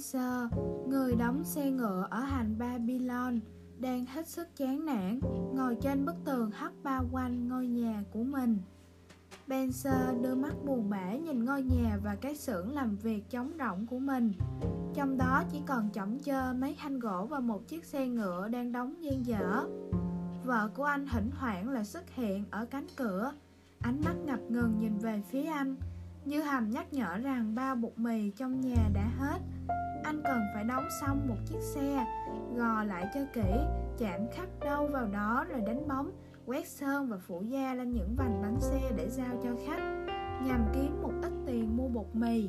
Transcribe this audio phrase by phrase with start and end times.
[0.00, 0.52] Caesar,
[0.86, 3.40] người đóng xe ngựa ở hành Babylon,
[3.78, 5.20] đang hết sức chán nản,
[5.54, 8.58] ngồi trên bức tường hắt bao quanh ngôi nhà của mình.
[9.46, 13.86] Benser đưa mắt buồn bã nhìn ngôi nhà và cái xưởng làm việc trống rỗng
[13.86, 14.32] của mình.
[14.94, 18.72] Trong đó chỉ còn chỏng chơ mấy thanh gỗ và một chiếc xe ngựa đang
[18.72, 19.64] đóng dang dở.
[20.44, 23.32] Vợ của anh thỉnh thoảng lại xuất hiện ở cánh cửa,
[23.80, 25.76] ánh mắt ngập ngừng nhìn về phía anh,
[26.24, 29.38] như hầm nhắc nhở rằng bao bột mì trong nhà đã hết.
[30.04, 32.06] Anh cần phải đóng xong một chiếc xe,
[32.56, 33.52] gò lại cho kỹ,
[33.98, 36.10] chạm khắc đâu vào đó rồi đánh bóng
[36.46, 40.06] quét sơn và phủ da lên những vành bánh xe để giao cho khách
[40.46, 42.48] nhằm kiếm một ít tiền mua bột mì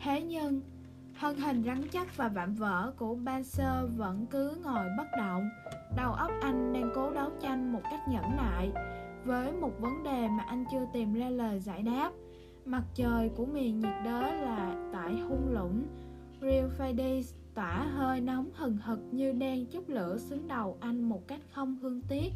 [0.00, 0.60] thế nhưng
[1.20, 5.50] thân hình rắn chắc và vạm vỡ của Banser vẫn cứ ngồi bất động
[9.70, 12.12] một vấn đề mà anh chưa tìm ra lời giải đáp.
[12.64, 15.82] Mặt trời của miền nhiệt đới là tại hung lũng.
[16.40, 17.22] Rio Fades
[17.54, 21.76] tỏa hơi nóng hừng hực như đang chút lửa xuống đầu anh một cách không
[21.82, 22.30] hương tiếc.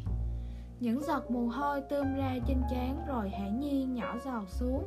[0.79, 4.83] Những giọt mồ hôi tươm ra trên trán rồi hãy nhiên nhỏ giọt xuống,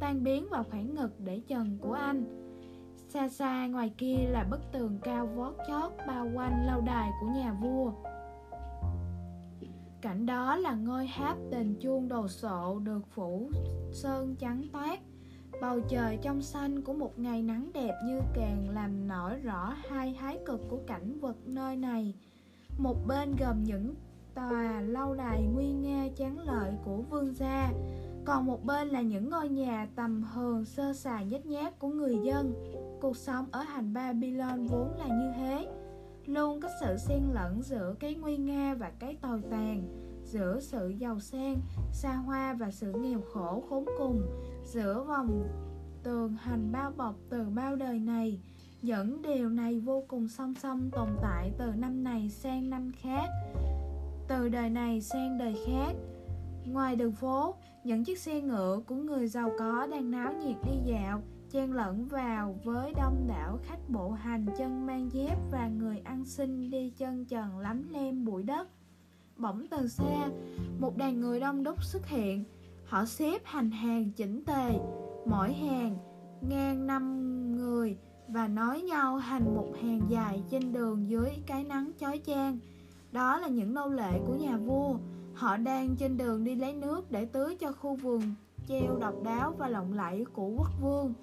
[0.00, 2.24] tan biến vào khoảng ngực để trần của anh.
[3.08, 7.26] Xa xa ngoài kia là bức tường cao vót chót bao quanh lâu đài của
[7.26, 7.92] nhà vua
[10.02, 13.50] cảnh đó là ngôi tháp đền chuông đồ sộ được phủ
[13.92, 15.00] sơn trắng toát
[15.60, 20.16] Bầu trời trong xanh của một ngày nắng đẹp như càng làm nổi rõ hai
[20.20, 22.14] thái cực của cảnh vật nơi này.
[22.78, 23.94] Một bên gồm những
[24.34, 27.72] tòa lâu đài nguy nga tráng lợi của vương gia,
[28.24, 32.18] còn một bên là những ngôi nhà tầm thường sơ sài nhếch nhác của người
[32.24, 32.54] dân.
[33.00, 35.66] Cuộc sống ở hành Babylon vốn là như thế,
[36.34, 39.82] luôn có sự xen lẫn giữa cái nguy nga và cái tồi tàn,
[40.24, 41.60] giữa sự giàu sang,
[41.92, 44.22] xa hoa và sự nghèo khổ khốn cùng
[44.64, 45.48] giữa vòng
[46.02, 48.40] tường hành bao bọc từ bao đời này.
[48.82, 53.28] Những điều này vô cùng song song tồn tại từ năm này sang năm khác
[54.28, 55.92] từ đời này sang đời khác.
[56.66, 57.54] Ngoài đường phố
[57.84, 62.08] những chiếc xe ngựa của người giàu có đang náo nhiệt đi dạo chen lẫn
[62.08, 66.90] vào với đông đảo khách bộ hành chân mang dép và người ăn xin đi
[66.90, 68.68] chân trần lắm lem bụi đất
[69.36, 70.28] bỗng từ xa
[70.78, 72.44] một đàn người đông đúc xuất hiện
[72.90, 74.78] Họ xếp hành hàng chỉnh tề,
[75.26, 75.96] mỗi hàng
[76.48, 77.96] ngang năm người
[78.28, 82.58] và nói nhau hành một hàng dài trên đường dưới cái nắng chói chang.
[83.12, 84.96] Đó là những nô lệ của nhà vua.
[85.34, 88.22] Họ đang trên đường đi lấy nước để tưới cho khu vườn
[88.68, 91.14] treo độc đáo và lộng lẫy của quốc vương.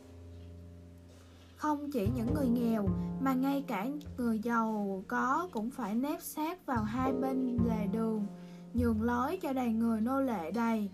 [1.58, 2.86] Không chỉ những người nghèo
[3.20, 3.88] mà ngay cả
[4.18, 8.26] người giàu có cũng phải nép sát vào hai bên lề đường,
[8.74, 10.90] nhường lối cho đầy người nô lệ đầy.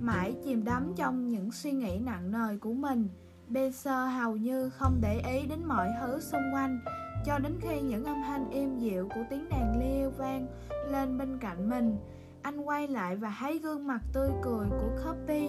[0.00, 3.08] Mãi chìm đắm trong những suy nghĩ nặng nề của mình
[3.48, 6.80] Benser hầu như không để ý đến mọi thứ xung quanh
[7.26, 10.46] cho đến khi những âm thanh êm dịu của tiếng đàn liêu vang
[10.90, 11.96] lên bên cạnh mình.
[12.42, 15.48] Anh quay lại và thấy gương mặt tươi cười của Copy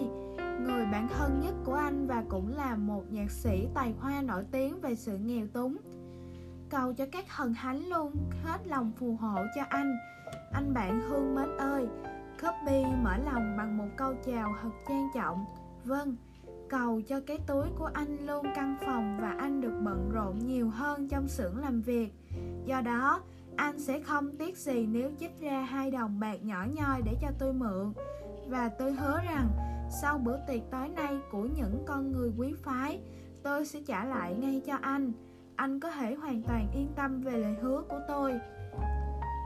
[0.64, 4.44] người bạn thân nhất của anh và cũng là một nhạc sĩ tài hoa nổi
[4.50, 5.76] tiếng về sự nghèo túng.
[6.70, 8.12] Cầu cho các thần thánh luôn
[8.44, 9.96] hết lòng phù hộ cho anh.
[10.52, 11.86] Anh bạn hương mến ơi
[12.42, 15.44] Copy mở lòng bằng một câu chào thật trang trọng.
[15.84, 16.16] Vâng,
[16.68, 20.70] cầu cho cái túi của anh luôn căng phòng và anh được bận rộn nhiều
[20.70, 22.12] hơn trong xưởng làm việc.
[22.64, 23.20] Do đó,
[23.56, 27.28] anh sẽ không tiếc gì nếu chích ra hai đồng bạc nhỏ nhoi để cho
[27.38, 27.92] tôi mượn.
[28.48, 29.48] Và tôi hứa rằng
[30.02, 33.00] sau bữa tiệc tối nay của những con người quý phái
[33.42, 35.12] Tôi sẽ trả lại ngay cho anh.
[35.56, 38.40] Anh có thể hoàn toàn yên tâm về lời hứa của tôi.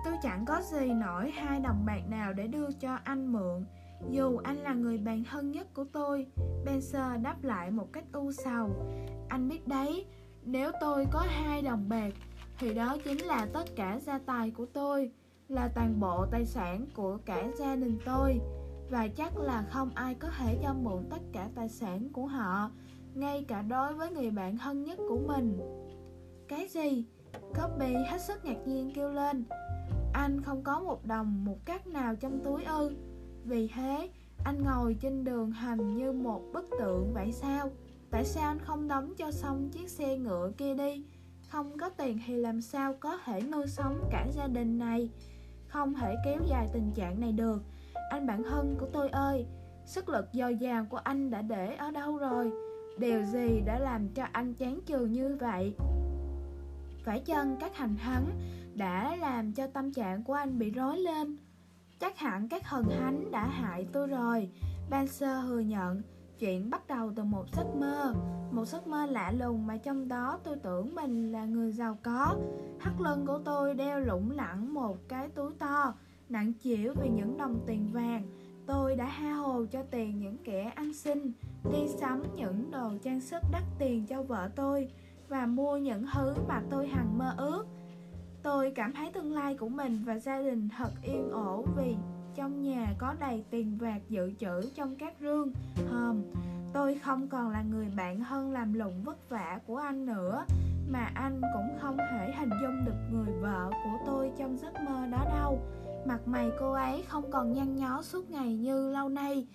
[0.05, 3.65] Tôi chẳng có gì nổi hai đồng bạc nào để đưa cho anh mượn.
[4.11, 6.27] Dù anh là người bạn thân nhất của tôi
[6.65, 8.71] Benser đáp lại một cách u sầu.
[9.29, 10.07] Anh biết đấy,
[10.43, 12.13] nếu tôi có hai đồng bạc
[12.59, 15.11] Thì đó chính là tất cả gia tài của tôi
[15.49, 18.41] Là toàn bộ tài sản của cả gia đình tôi.
[18.91, 22.71] Và chắc là không ai có thể cho mượn tất cả tài sản của họ,
[23.15, 25.59] Ngay cả đối với người bạn thân nhất của mình.
[26.49, 27.05] Cái gì?
[27.33, 29.45] Copy hết sức ngạc nhiên kêu lên.
[30.13, 32.97] Anh không có một đồng một cắt nào trong túi ư.
[33.45, 34.11] Vì thế,
[34.45, 37.71] anh ngồi trên đường hành như một bức tượng vậy sao?
[38.11, 41.05] Tại sao anh không đóng cho xong chiếc xe ngựa kia đi?
[41.49, 45.11] Không có tiền thì làm sao có thể nuôi sống cả gia đình này?
[45.69, 47.63] Không thể kéo dài tình trạng này được.
[48.11, 49.47] Anh bạn thân của tôi ơi.
[49.85, 52.53] Sức lực dồi dào của anh đã để ở đâu rồi?
[52.99, 55.75] Điều gì đã làm cho anh chán chường như vậy?
[57.05, 58.25] Phải chăng các hành hắn
[58.75, 61.37] đã làm cho tâm trạng của anh bị rối lên.
[62.01, 64.51] Chắc hẳn các thần hánh đã hại tôi rồi.
[64.91, 66.03] Banser thừa nhận,
[66.39, 68.15] Chuyện bắt đầu từ một giấc mơ.
[68.51, 72.37] Một giấc mơ lạ lùng mà trong đó tôi tưởng mình là người giàu có.
[72.81, 75.95] Hắt lưng của tôi đeo lủng lẳng một cái túi to.
[76.29, 78.23] Nặng chịu vì những đồng tiền vàng,
[78.67, 81.33] Tôi đã ha hồ cho tiền những kẻ ăn xin,
[81.73, 84.89] Đi sắm những đồ trang sức đắt tiền cho vợ tôi
[85.29, 87.67] Và mua những thứ mà tôi hằng mơ ước.
[88.43, 91.97] Tôi cảm thấy tương lai của mình và gia đình thật yên ổn vì
[92.35, 95.53] trong nhà có đầy tiền vàng dự trữ trong các rương.
[95.91, 96.23] Hòm
[96.73, 100.45] tôi không còn là người bạn hơn làm lụng vất vả của anh nữa,
[100.89, 105.07] mà anh cũng không thể hình dung được người vợ của tôi trong giấc mơ
[105.11, 105.59] đó đâu
[106.09, 109.47] mặt mày cô ấy không còn nhăn nhó suốt ngày như lâu nay.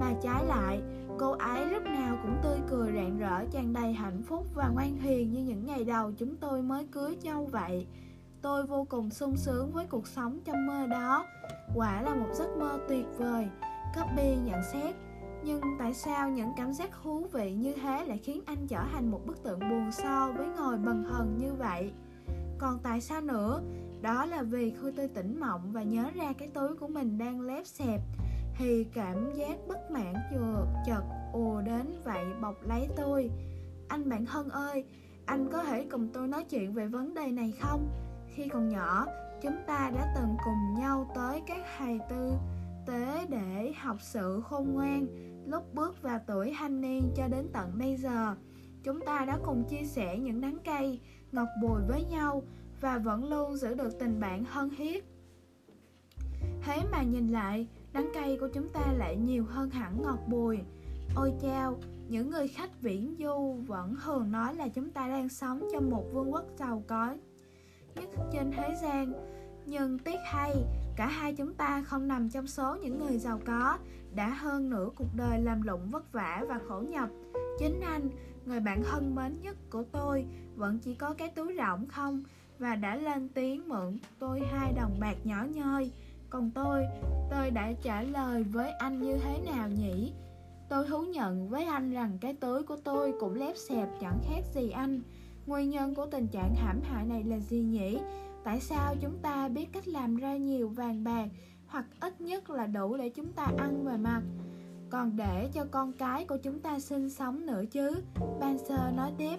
[0.00, 0.82] Mà trái lại,
[1.18, 4.96] cô ấy lúc nào cũng tươi cười rạng rỡ, tràn đầy hạnh phúc và ngoan
[4.96, 7.86] hiền như những ngày đầu chúng tôi mới cưới nhau vậy.
[8.42, 11.26] Tôi vô cùng sung sướng với cuộc sống trong mơ đó.
[11.74, 13.48] Quả là một giấc mơ tuyệt vời,
[13.96, 14.94] copy, nhận xét.
[15.44, 19.10] Nhưng tại sao những cảm giác thú vị như thế lại khiến anh trở thành
[19.10, 21.92] một bức tượng buồn so với ngồi bần hần như vậy?
[22.58, 23.60] Còn tại sao nữa?
[24.02, 27.40] Đó là vì khi tôi tỉnh mộng và nhớ ra cái túi của mình đang
[27.40, 28.00] lép xẹp.
[28.58, 31.02] Thì cảm giác bất mãn chợt chợt
[31.32, 33.30] ùa đến vậy bọc lấy tôi.
[33.88, 34.84] Anh bạn thân ơi,
[35.26, 37.88] anh có thể cùng tôi nói chuyện về vấn đề này không?
[38.34, 39.06] Khi còn nhỏ,
[39.42, 42.32] chúng ta đã từng cùng nhau tới các thầy tư
[42.86, 45.06] tế để học sự khôn ngoan,
[45.46, 48.34] lúc bước vào tuổi thanh niên cho đến tận bây giờ.
[48.82, 51.00] Chúng ta đã cùng chia sẻ những đắng cay,
[51.32, 52.42] ngọt bùi với nhau
[52.80, 55.04] và vẫn luôn giữ được tình bạn thân thiết.
[56.62, 60.58] Thế mà nhìn lại đắng cay của chúng ta lại nhiều hơn hẳn ngọt bùi.
[61.16, 61.78] Ôi chao,
[62.08, 66.04] những người khách viễn du vẫn thường nói là chúng ta đang sống trong một
[66.12, 67.16] vương quốc giàu có
[67.94, 69.12] nhất trên thế gian.
[69.66, 70.56] Nhưng tiếc hay,
[70.96, 73.78] cả hai chúng ta không nằm trong số những người giàu có
[74.14, 77.08] đã hơn nửa cuộc đời làm lụng vất vả và khổ nhọc.
[77.58, 78.10] Chính anh,
[78.46, 82.24] người bạn thân mến nhất của tôi, vẫn chỉ có cái túi rỗng không
[82.60, 85.90] và đã lên tiếng mượn tôi hai đồng bạc nhỏ nhoi
[86.30, 86.84] còn tôi
[87.30, 90.12] tôi đã trả lời với anh như thế nào nhỉ
[90.68, 94.42] tôi thú nhận với anh rằng cái túi của tôi cũng lép xẹp chẳng khác
[94.54, 95.02] gì anh
[95.50, 97.98] Nguyên nhân của tình trạng hãm hại này là gì nhỉ?
[98.44, 101.28] Tại sao chúng ta biết cách làm ra nhiều vàng bạc
[101.66, 104.22] hoặc ít nhất là đủ để chúng ta ăn và mặc?
[104.90, 108.02] Còn để cho con cái của chúng ta sinh sống nữa chứ?
[108.40, 109.36] Banser nói tiếp,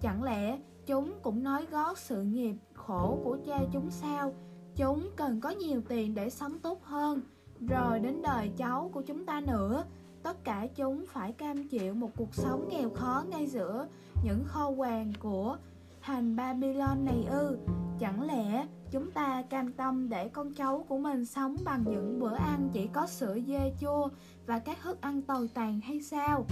[0.00, 0.58] chẳng lẽ
[0.90, 4.32] chúng cũng nói gót sự nghiệp khổ của cha chúng sao?
[4.76, 7.20] Chúng cần có nhiều tiền để sống tốt hơn,
[7.60, 9.84] rồi đến đời cháu của chúng ta nữa
[10.22, 13.86] tất cả chúng phải cam chịu một cuộc sống nghèo khó ngay giữa
[14.24, 15.56] những kho hoàng của
[16.00, 17.58] thành Babylon này ư
[17.98, 22.34] Chẳng lẽ chúng ta cam tâm để con cháu của mình sống bằng những bữa
[22.34, 24.08] ăn chỉ có sữa dê chua
[24.46, 26.46] và các thức ăn tồi tàn hay sao?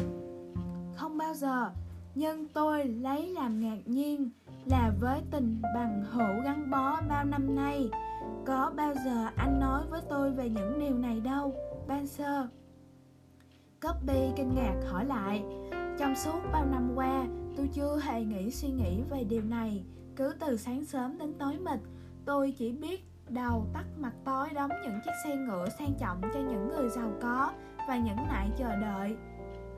[0.97, 1.71] Không bao giờ,
[2.19, 4.31] nhưng tôi lấy làm ngạc nhiên
[4.67, 7.91] là với tình bằng hữu gắn bó bao năm nay.
[8.47, 11.55] Có bao giờ anh nói với tôi về những điều này đâu,
[11.89, 12.47] Banser
[13.83, 15.45] Copy kinh ngạc hỏi lại
[15.99, 17.25] Trong suốt bao năm qua
[17.57, 19.85] Tôi chưa hề nghĩ suy nghĩ về điều này.
[20.17, 21.79] Cứ từ sáng sớm đến tối mịt
[22.25, 26.41] Tôi chỉ biết đầu tắt mặt tối đóng những chiếc xe ngựa sang trọng cho
[26.41, 27.53] những người giàu có
[27.89, 29.17] Và những nại chờ đợi.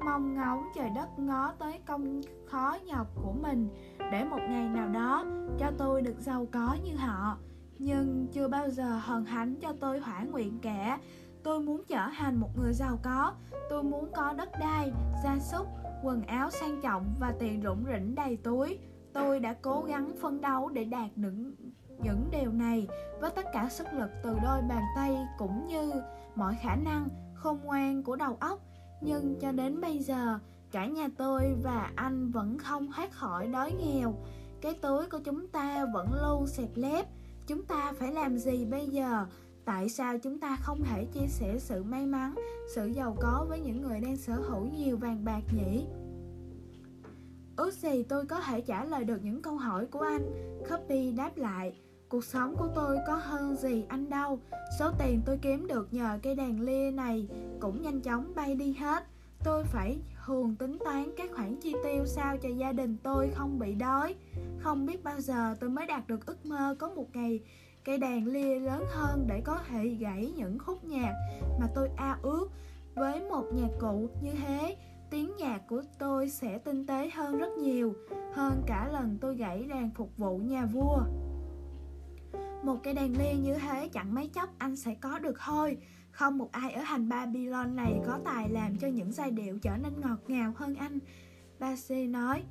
[0.04, 3.68] Mong ngóng trời đất ngó tới công khó nhọc của mình
[4.12, 5.24] Để một ngày nào đó
[5.58, 7.38] cho tôi được giàu có như họ.
[7.78, 10.98] Nhưng chưa bao giờ hờn hánh cho tôi hỏa nguyện cả
[11.42, 13.32] Tôi muốn trở thành một người giàu có.
[13.70, 14.92] Tôi muốn có đất đai,
[15.24, 15.66] gia súc,
[16.02, 18.78] quần áo sang trọng và tiền rủng rỉnh đầy túi.
[19.12, 21.54] Tôi đã cố gắng phấn đấu để đạt những
[22.02, 22.88] những điều này
[23.20, 25.92] với tất cả sức lực từ đôi bàn tay cũng như
[26.34, 28.60] mọi khả năng khôn ngoan của đầu óc
[29.00, 30.38] nhưng cho đến bây giờ,
[30.70, 34.14] cả nhà tôi và anh vẫn không thoát khỏi đói nghèo.
[34.60, 37.06] Cái túi của chúng ta vẫn luôn xẹp lép.
[37.46, 39.26] Chúng ta phải làm gì bây giờ?
[39.64, 42.34] Tại sao chúng ta không thể chia sẻ sự may mắn,
[42.74, 45.86] sự giàu có với những người đang sở hữu nhiều vàng bạc nhỉ?
[47.56, 50.22] Ước gì tôi có thể trả lời được những câu hỏi của anh.
[50.70, 51.74] Copy đáp lại,
[52.08, 54.40] cuộc sống của tôi có hơn gì anh đâu.
[54.78, 57.28] Số tiền tôi kiếm được nhờ cây đàn lia này
[57.60, 59.04] cũng nhanh chóng bay đi hết.
[59.44, 63.58] Tôi phải thường tính toán các khoản chi tiêu sao cho gia đình tôi không
[63.58, 64.14] bị đói.
[64.58, 67.40] Không biết bao giờ tôi mới đạt được ước mơ có một ngày
[67.84, 71.12] cây đàn lia lớn hơn để có thể gãy những khúc nhạc
[71.60, 72.50] mà tôi ao ước.
[72.94, 74.76] Với một nhạc cụ như thế,
[75.10, 77.94] tiếng nhạc của tôi sẽ tinh tế hơn rất nhiều,
[78.32, 80.98] hơn cả lần tôi gãy đàn phục vụ nhà vua.
[82.62, 85.76] Một cây đàn lia như thế chẳng mấy chốc anh sẽ có được thôi.
[86.10, 89.76] Không một ai ở hành Babylon này có tài làm cho những giai điệu trở
[89.76, 90.98] nên ngọt ngào hơn anh.
[91.58, 92.42] Basi nói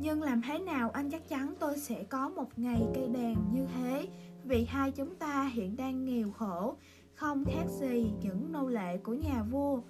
[0.00, 3.66] Nhưng làm thế nào anh chắc chắn tôi sẽ có một ngày cây đàn như
[3.74, 4.08] thế
[4.44, 6.76] Vì hai chúng ta hiện đang nghèo khổ
[7.14, 9.80] Không khác gì những nô lệ của nhà vua.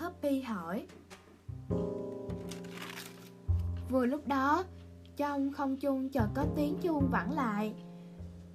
[0.00, 0.86] Copy hỏi.
[3.90, 4.64] Vừa lúc đó,
[5.16, 7.74] trong không trung chợt có tiếng chuông vẳng lại.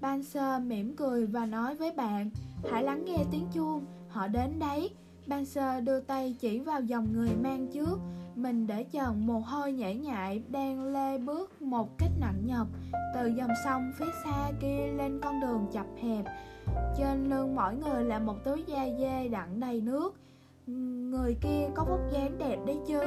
[0.02, 2.30] Banser mỉm cười và nói với bạn
[2.68, 4.90] Hãy lắng nghe tiếng chuông, họ đến đấy.
[5.28, 8.00] Ban sơ đưa tay chỉ vào dòng người mang trước.
[8.36, 12.68] Mình để chần mồ hôi nhảy nhại đang lê bước một cách nặng nhọc.
[13.16, 16.26] Từ dòng sông phía xa kia lên con đường chập hẹp.
[16.98, 20.16] Trên lưng mỗi người là một túi da dê đặn đầy nước.
[21.12, 23.02] Người kia có vóc dáng đẹp đấy chứ?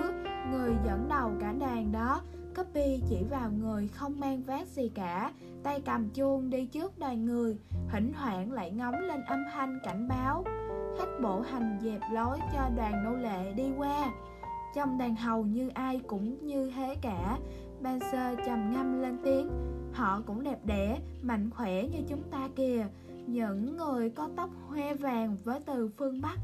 [0.51, 2.21] Người dẫn đầu cả đàn đó.
[2.57, 5.33] Copy chỉ vào người không mang vác gì cả.
[5.63, 10.09] Tay cầm chuông đi trước đoàn người Hỉnh thoảng lại ngóng lên âm thanh cảnh
[10.09, 10.45] báo.
[10.99, 14.13] Khách bộ hành dẹp lối cho đoàn nô lệ đi qua.
[14.75, 17.39] Trong đàn hầu như ai cũng như thế cả.
[17.81, 19.51] Ban sơ trầm ngâm lên tiếng.
[19.93, 22.87] Họ cũng đẹp đẽ, mạnh khỏe như chúng ta kìa.
[23.27, 26.39] Những người có tóc hoe vàng với từ phương Bắc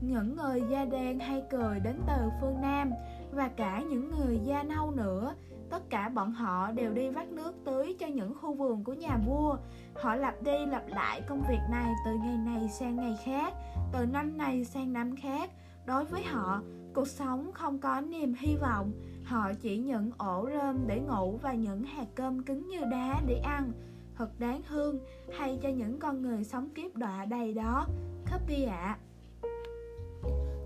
[0.00, 2.90] những người da đen hay cười đến từ phương Nam
[3.32, 5.34] và cả những người da nâu nữa
[5.70, 9.18] tất cả bọn họ đều đi vắt nước tưới cho những khu vườn của nhà
[9.26, 9.56] vua.
[9.94, 13.54] Họ lặp đi lặp lại công việc này từ ngày này sang ngày khác,
[13.92, 15.50] từ năm này sang năm khác.
[15.86, 16.62] Đối với họ,
[16.94, 18.92] cuộc sống không có niềm hy vọng.
[19.24, 23.38] Họ chỉ những ổ rơm để ngủ và những hạt cơm cứng như đá để
[23.44, 23.72] ăn.
[24.14, 24.98] Thật đáng thương,
[25.38, 27.86] hay cho những con người sống kiếp đọa đầy đó.
[28.32, 28.76] Copy ạ.
[28.76, 29.07] à.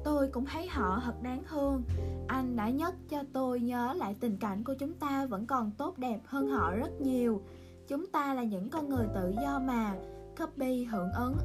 [0.05, 1.83] Tôi cũng thấy họ thật đáng thương.
[2.29, 5.99] Anh đã nhắc cho tôi nhớ lại tình cảnh của chúng ta vẫn còn tốt
[5.99, 7.43] đẹp hơn họ rất nhiều.
[7.89, 9.95] Chúng ta là những con người tự do mà.
[10.39, 11.37] Copy hưởng ứng.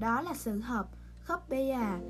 [0.00, 0.86] Đó là sự hợp.
[1.28, 2.00] Copy à.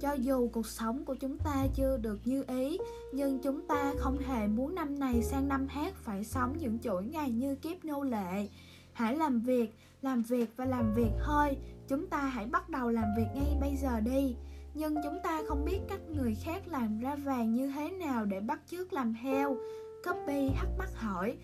[0.00, 2.78] Cho dù cuộc sống của chúng ta chưa được như ý
[3.12, 7.04] Nhưng chúng ta không hề muốn năm này sang năm khác Phải sống những chuỗi
[7.04, 8.48] ngày như kiếp nô lệ.
[8.92, 11.56] Hãy làm việc, làm việc và làm việc thôi.
[11.88, 14.36] Chúng ta hãy bắt đầu làm việc ngay bây giờ đi
[14.74, 18.40] nhưng chúng ta không biết cách người khác làm ra vàng như thế nào để
[18.40, 19.56] bắt chước làm theo
[20.04, 21.36] copy hắt mắt hỏi,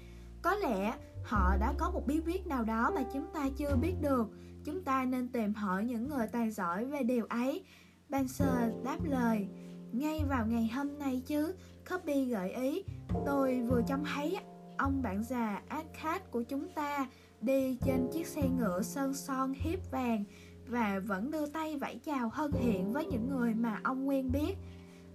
[0.42, 3.94] có lẽ họ đã có một bí quyết nào đó mà chúng ta chưa biết
[4.00, 4.28] được.
[4.64, 7.64] Chúng ta nên tìm hỏi những người tài giỏi về điều ấy.
[8.08, 9.46] Banser đáp lời,
[9.92, 11.54] ngay vào ngày hôm nay chứ,
[11.90, 12.84] copy gợi ý,
[13.26, 14.38] tôi vừa trông thấy
[14.76, 17.06] ông bạn già Akkad của chúng ta
[17.40, 20.24] đi trên chiếc xe ngựa sơn son hiếp vàng
[20.68, 24.56] và vẫn đưa tay vẫy chào thân thiện với những người mà ông quen biết.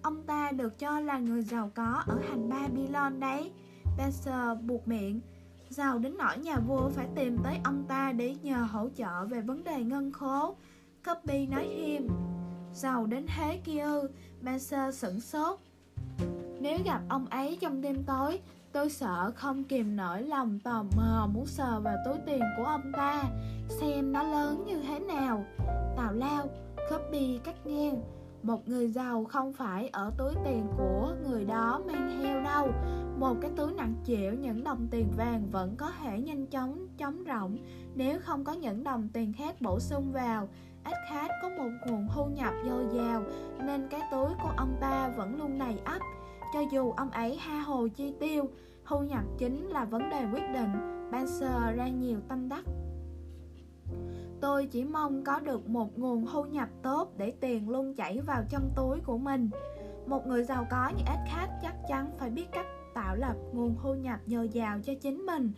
[0.02, 3.52] Ông ta được cho là người giàu có ở hành Babylon đấy.
[3.96, 5.20] Spencer buộc miệng,
[5.68, 9.40] giàu đến nỗi nhà vua phải tìm tới ông ta để nhờ hỗ trợ về
[9.40, 10.56] vấn đề ngân khố.
[11.06, 12.08] Copy nói thêm,
[12.74, 14.10] giàu đến thế kia ư,
[14.42, 15.58] Spencer sửng sốt.
[16.60, 18.40] Nếu gặp ông ấy trong đêm tối,
[18.72, 22.92] Tôi sợ không kìm nổi lòng tò mò muốn sờ vào túi tiền của ông
[22.92, 23.24] ta
[23.68, 25.44] Xem nó lớn như thế nào.
[25.96, 26.46] Tào lao,
[26.90, 28.02] copy cắt ngang.
[28.42, 32.72] Một người giàu không phải ở túi tiền của người đó mang heo đâu.
[33.18, 37.24] Một cái túi nặng chịu những đồng tiền vàng vẫn có thể nhanh chóng chống
[37.24, 37.58] rộng
[37.94, 40.48] Nếu không có những đồng tiền khác bổ sung vào.
[40.82, 43.22] Ách có một nguồn thu nhập dồi dào
[43.64, 46.00] Nên cái túi của ông ta vẫn luôn đầy ắp
[46.52, 48.48] cho dù ông ấy ha hồ chi tiêu,
[48.86, 50.72] thu nhập chính là vấn đề quyết định,
[51.12, 52.64] Banser ra nhiều tâm đắc.
[54.40, 58.42] Tôi chỉ mong có được một nguồn thu nhập tốt để tiền luôn chảy vào
[58.50, 59.50] trong túi của mình.
[60.06, 63.94] Một người giàu có như Eckhart chắc chắn phải biết cách tạo lập nguồn thu
[63.94, 65.52] nhập dồi dào cho chính mình.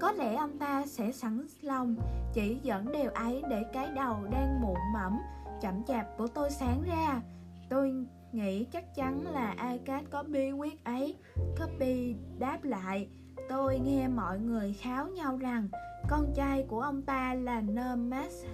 [0.00, 1.96] Có lẽ ông ta sẽ sẵn lòng
[2.32, 5.18] chỉ dẫn điều ấy để cái đầu đang muộn mẫm,
[5.60, 7.22] chậm chạp của tôi sáng ra.
[7.68, 11.16] Tôi Nghĩ chắc chắn là Akat có bí quyết ấy.
[11.60, 13.08] Copy, đáp lại.
[13.48, 15.68] Tôi nghe mọi người kháo nhau rằng,
[16.08, 18.44] Con trai của ông ta là Nomas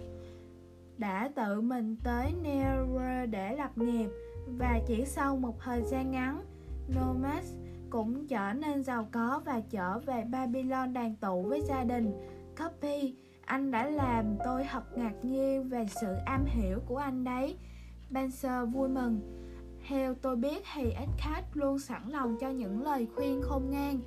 [0.98, 4.08] Đã tự mình tới Nero để lập nghiệp.
[4.58, 6.44] Và chỉ sau một thời gian ngắn
[6.96, 7.54] Nomas
[7.90, 12.12] cũng trở nên giàu có và trở về Babylon đoàn tụ với gia đình.
[12.58, 17.56] Copy, Anh đã làm tôi thật ngạc nhiên về sự am hiểu của anh đấy.
[18.10, 19.35] Banser vui mừng
[19.88, 24.00] theo tôi biết thì Edcard luôn sẵn lòng cho những lời khuyên khôn ngang.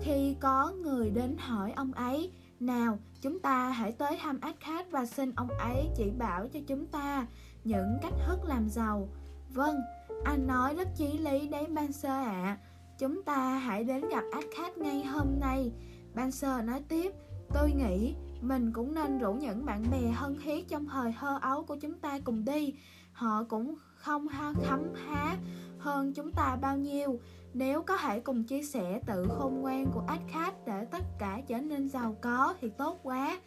[0.00, 5.06] Khi có người đến hỏi ông ấy Nào, chúng ta hãy tới thăm Edcard và
[5.06, 7.26] xin ông ấy chỉ bảo cho chúng ta
[7.64, 9.08] những cách thức làm giàu
[9.54, 9.76] Vâng,
[10.24, 12.58] anh nói rất chí lý đấy Banser ạ à.
[12.98, 15.72] Chúng ta hãy đến gặp Edcard ngay hôm nay
[16.14, 17.12] Banser nói tiếp
[17.54, 21.62] Tôi nghĩ Mình cũng nên rủ những bạn bè thân thiết trong thời thơ ấu
[21.64, 22.74] của chúng ta cùng đi
[23.12, 25.36] Họ cũng không ha khấm há
[25.78, 27.20] hơn chúng ta bao nhiêu.
[27.54, 31.58] Nếu có thể cùng chia sẻ tự khôn ngoan của Adkhat để tất cả trở
[31.58, 33.40] nên giàu có thì tốt quá.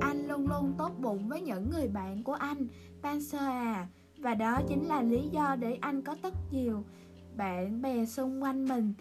[0.00, 2.66] Anh luôn luôn tốt bụng với những người bạn của anh
[3.02, 3.86] Panzer à.
[4.18, 6.84] Và đó chính là lý do để anh có tất nhiều
[7.36, 8.94] bạn bè xung quanh mình.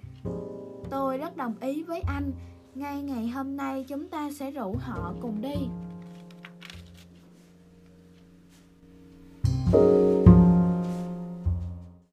[0.90, 2.32] Tôi rất đồng ý với anh.
[2.76, 5.56] Ngay ngày hôm nay chúng ta sẽ rủ họ cùng đi.